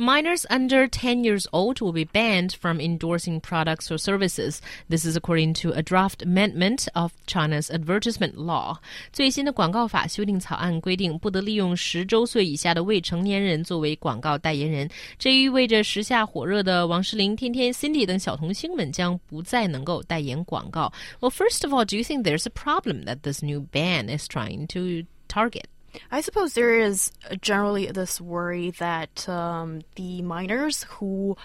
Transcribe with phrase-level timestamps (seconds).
[0.00, 4.60] Minors under 10 years old will be banned from endorsing products or services.
[4.90, 8.76] This is according to a draft amendment of China's advertisement law.
[9.10, 14.86] 最新的广告法修订草案规定，不得利用十周岁以下的未成年人作为广告代言人。
[15.18, 20.92] 这意味着时下火热的王诗龄、天天、Cindy 等小童星们将不再能够代言广告。
[21.20, 24.66] Well, first of all, do you think there's a problem that this new ban is trying
[24.66, 25.64] to target?
[26.11, 31.37] I suppose there is generally this worry that um, the minors who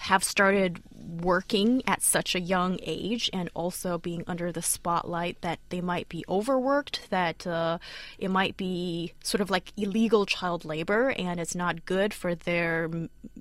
[0.00, 0.82] have started
[1.22, 6.08] working at such a young age and also being under the spotlight that they might
[6.08, 7.78] be overworked, that uh,
[8.18, 12.90] it might be sort of like illegal child labor and it's not good for their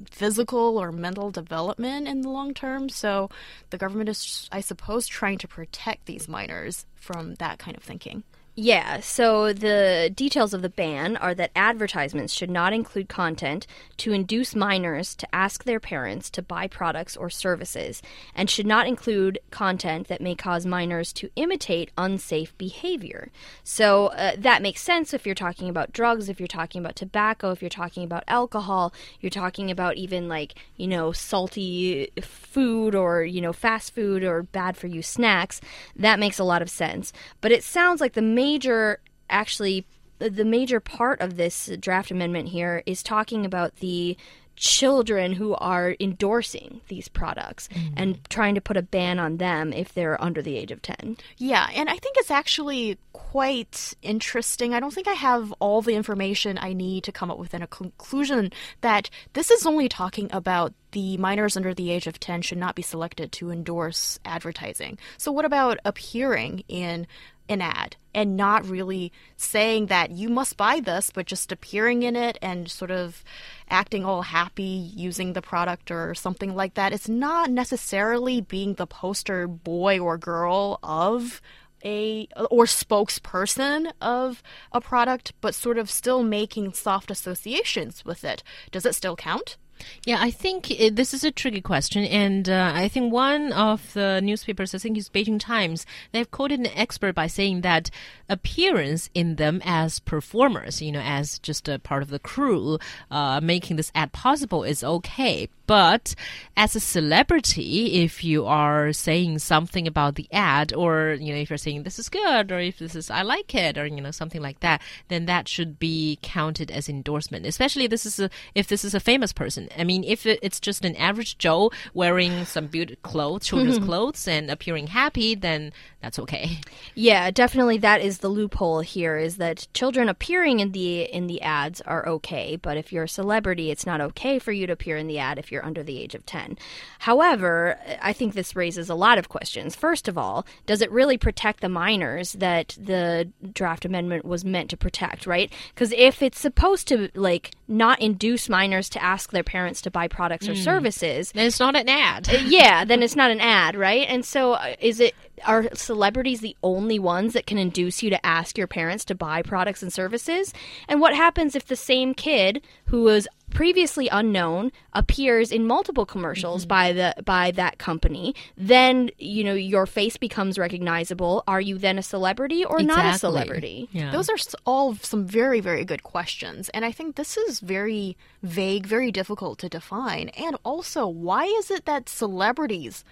[0.10, 2.88] physical or mental development in the long term.
[2.88, 3.30] So
[3.70, 8.24] the government is, I suppose, trying to protect these minors from that kind of thinking.
[8.60, 14.14] Yeah, so the details of the ban are that advertisements should not include content to
[14.14, 18.02] induce minors to ask their parents to buy products or services,
[18.34, 23.30] and should not include content that may cause minors to imitate unsafe behavior.
[23.64, 27.52] So uh, that makes sense if you're talking about drugs, if you're talking about tobacco,
[27.52, 33.24] if you're talking about alcohol, you're talking about even like, you know, salty food or,
[33.24, 35.62] you know, fast food or bad for you snacks.
[35.96, 37.14] That makes a lot of sense.
[37.40, 39.86] But it sounds like the main major actually
[40.20, 44.18] the major part of this draft amendment here is talking about the
[44.58, 47.94] children who are endorsing these products mm.
[47.96, 51.18] and trying to put a ban on them if they're under the age of 10.
[51.38, 54.74] Yeah, and I think it's actually quite interesting.
[54.74, 57.68] I don't think I have all the information I need to come up with a
[57.68, 62.58] conclusion that this is only talking about the minors under the age of 10 should
[62.58, 64.98] not be selected to endorse advertising.
[65.18, 67.06] So, what about appearing in
[67.50, 72.16] an ad and not really saying that you must buy this, but just appearing in
[72.16, 73.24] it and sort of
[73.70, 76.94] acting all happy using the product or something like that.
[76.94, 81.42] It's not necessarily being the poster boy or girl of
[81.86, 84.42] a or spokesperson of
[84.72, 88.42] a product, but sort of still making soft associations with it.
[88.72, 89.58] Does it still count?
[90.06, 93.94] Yeah, I think it, this is a tricky question, and uh, I think one of
[93.94, 97.90] the newspapers, I think it's Beijing Times, they've quoted an expert by saying that
[98.30, 102.80] appearance in them as performers, you know, as just a part of the crew,
[103.12, 105.50] uh, making this ad possible is okay.
[105.68, 106.16] But
[106.56, 111.50] as a celebrity, if you are saying something about the ad, or you know, if
[111.50, 114.12] you're saying this is good, or if this is I like it, or you know,
[114.12, 117.46] something like that, then that should be counted as endorsement.
[117.46, 119.67] Especially this is a, if this is a famous person.
[119.78, 123.86] I mean, if it's just an average Joe wearing some beautiful clothes, children's mm-hmm.
[123.86, 126.60] clothes, and appearing happy, then that's okay.
[126.96, 127.78] Yeah, definitely.
[127.80, 132.08] That is the loophole here: is that children appearing in the in the ads are
[132.08, 135.20] okay, but if you're a celebrity, it's not okay for you to appear in the
[135.20, 136.58] ad if you're under the age of 10.
[137.00, 139.76] However, I think this raises a lot of questions.
[139.76, 144.70] First of all, does it really protect the minors that the draft amendment was meant
[144.70, 145.52] to protect, right?
[145.74, 150.08] Because if it's supposed to, like, not induce minors to ask their parents to buy
[150.08, 150.64] products or mm.
[150.64, 152.30] services, then it's not an ad.
[152.30, 154.08] Uh, yeah, then it's not an ad, right?
[154.08, 155.16] And so uh, is it
[155.46, 159.42] are celebrities the only ones that can induce you to ask your parents to buy
[159.42, 160.54] products and services?
[160.88, 166.64] And what happens if the same kid who was previously unknown appears in multiple commercials
[166.64, 166.70] mm-hmm.
[166.70, 171.98] by the by that company then you know your face becomes recognizable are you then
[171.98, 173.04] a celebrity or exactly.
[173.04, 174.12] not a celebrity yeah.
[174.12, 174.36] those are
[174.66, 179.58] all some very very good questions and i think this is very vague very difficult
[179.58, 183.06] to define and also why is it that celebrities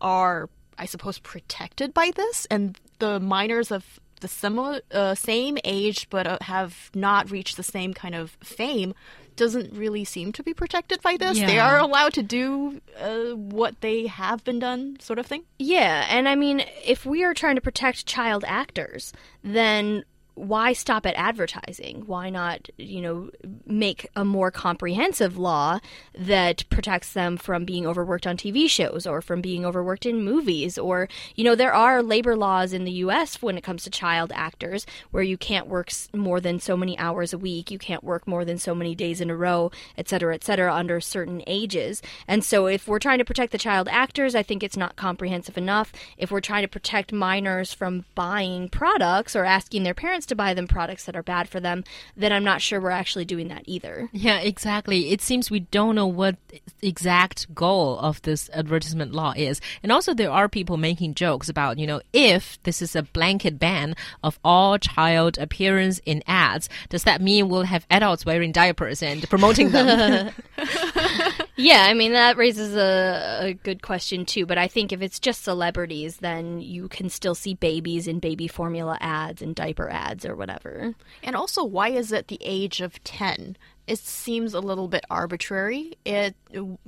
[0.00, 0.48] are
[0.80, 6.26] I suppose, protected by this, and the minors of the similar, uh, same age but
[6.26, 8.94] uh, have not reached the same kind of fame
[9.36, 11.38] doesn't really seem to be protected by this.
[11.38, 11.46] Yeah.
[11.46, 15.44] They are allowed to do uh, what they have been done, sort of thing.
[15.58, 19.12] Yeah, and I mean, if we are trying to protect child actors,
[19.42, 20.04] then
[20.40, 22.04] why stop at advertising?
[22.06, 23.30] Why not, you know,
[23.66, 25.80] make a more comprehensive law
[26.18, 30.78] that protects them from being overworked on TV shows or from being overworked in movies?
[30.78, 34.32] Or, you know, there are labor laws in the US when it comes to child
[34.34, 38.26] actors where you can't work more than so many hours a week, you can't work
[38.26, 42.00] more than so many days in a row, et cetera, et cetera, under certain ages.
[42.26, 45.58] And so if we're trying to protect the child actors, I think it's not comprehensive
[45.58, 45.92] enough.
[46.16, 50.54] If we're trying to protect minors from buying products or asking their parents to buy
[50.54, 51.84] them products that are bad for them,
[52.16, 54.08] then I'm not sure we're actually doing that either.
[54.12, 55.10] Yeah, exactly.
[55.12, 56.36] It seems we don't know what
[56.82, 59.60] exact goal of this advertisement law is.
[59.82, 63.58] And also there are people making jokes about, you know, if this is a blanket
[63.58, 69.02] ban of all child appearance in ads, does that mean we'll have adults wearing diapers
[69.02, 70.32] and promoting them?
[71.60, 74.46] Yeah, I mean that raises a, a, good question too.
[74.46, 78.48] But I think if it's just celebrities, then you can still see babies in baby
[78.48, 80.94] formula ads and diaper ads or whatever.
[81.22, 83.56] And also, why is it the age of ten?
[83.86, 85.98] It seems a little bit arbitrary.
[86.06, 86.34] It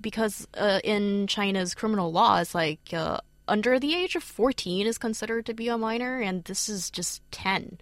[0.00, 2.80] because uh, in China's criminal law, it's like.
[2.92, 3.18] Uh,
[3.48, 7.20] under the age of 14 is considered to be a minor, and this is just
[7.32, 7.78] 10.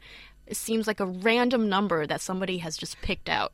[0.46, 3.52] It seems like a random number that somebody has just picked out.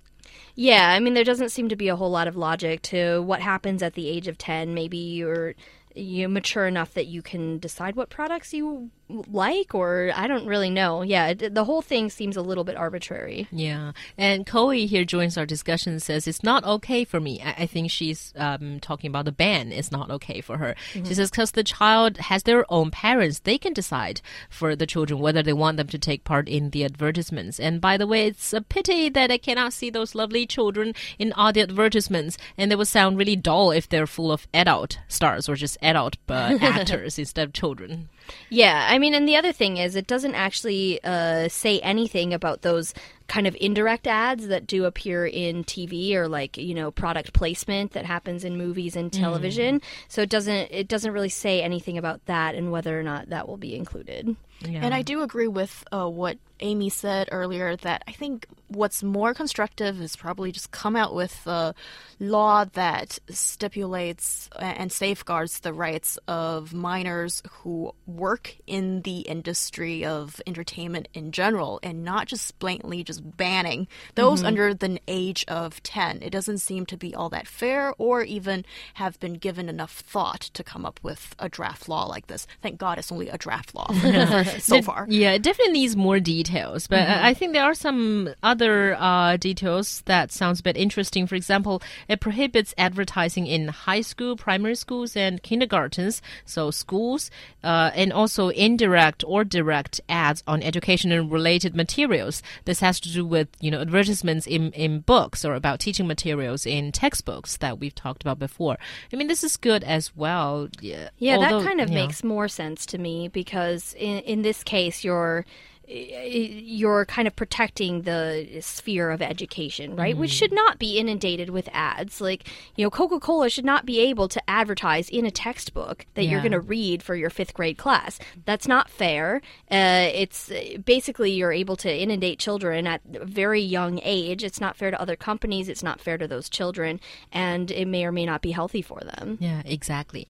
[0.55, 3.41] Yeah, I mean, there doesn't seem to be a whole lot of logic to what
[3.41, 4.75] happens at the age of 10.
[4.75, 5.55] Maybe you're
[5.94, 10.70] you mature enough that you can decide what products you like or I don't really
[10.70, 11.03] know.
[11.03, 13.47] Yeah, it, the whole thing seems a little bit arbitrary.
[13.53, 13.93] Yeah.
[14.19, 17.41] And Chloe here joins our discussion and says it's not okay for me.
[17.43, 19.73] I, I think she's um, talking about the ban.
[19.73, 20.75] It's not okay for her.
[20.93, 21.08] Mm -hmm.
[21.08, 24.20] She says because the child has their own parents, they can decide
[24.50, 27.61] for the children whether they want them to take part in the advertisements.
[27.61, 31.32] And by the way, it's a pity that I cannot see those lovely children in
[31.32, 32.38] all the advertisements.
[32.58, 36.17] And they would sound really dull if they're full of adult stars or just adult
[36.29, 38.08] uh, actors instead of children.
[38.49, 42.62] Yeah, I mean, and the other thing is, it doesn't actually uh, say anything about
[42.62, 42.94] those
[43.28, 47.93] kind of indirect ads that do appear in TV or like you know product placement
[47.93, 49.81] that happens in movies and television.
[49.81, 49.84] Mm.
[50.08, 53.49] So it doesn't it doesn't really say anything about that and whether or not that
[53.49, 54.37] will be included.
[54.61, 54.81] Yeah.
[54.82, 59.34] And I do agree with uh, what Amy said earlier that I think what's more
[59.34, 61.75] constructive is probably just come out with a
[62.19, 70.40] law that stipulates and safeguards the rights of minors who work in the industry of
[70.46, 74.47] entertainment in general and not just blatantly just banning those mm-hmm.
[74.49, 76.23] under the age of 10.
[76.23, 78.65] It doesn't seem to be all that fair or even
[78.95, 82.47] have been given enough thought to come up with a draft law like this.
[82.63, 83.87] Thank God it's only a draft law
[84.59, 85.07] so far.
[85.09, 87.25] Yeah, it definitely needs more details, but mm-hmm.
[87.25, 91.27] I think there are some other uh, details that sounds a bit interesting.
[91.27, 97.31] For example, it prohibits advertising in high school, primary schools, and kindergartens, so schools,
[97.63, 102.43] uh, and also indirect or direct ads on education and related materials.
[102.65, 106.67] This has to do with you know advertisements in in books or about teaching materials
[106.67, 108.76] in textbooks that we've talked about before.
[109.12, 110.69] I mean, this is good as well.
[110.81, 112.29] Yeah, yeah Although, that kind of makes know.
[112.29, 115.44] more sense to me because in in this case, you're
[115.88, 120.12] you're kind of protecting the sphere of education, right?
[120.15, 120.21] Mm-hmm.
[120.21, 122.21] Which should not be inundated with ads.
[122.21, 126.25] Like, you know, Coca Cola should not be able to advertise in a textbook that
[126.25, 126.33] yeah.
[126.33, 128.19] you're going to read for your fifth grade class.
[128.44, 129.43] That's not fair.
[129.71, 130.50] Uh, it's
[130.85, 134.43] basically you're able to inundate children at a very young age.
[134.43, 135.69] It's not fair to other companies.
[135.69, 137.00] It's not fair to those children.
[137.32, 139.39] And it may or may not be healthy for them.
[139.41, 140.25] Yeah, exactly.